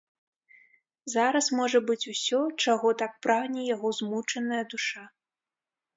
[1.15, 5.03] Зараз можа быць усё, чаго так прагне яго змучаная душа.